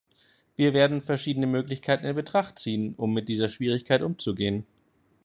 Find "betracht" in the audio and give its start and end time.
2.15-2.57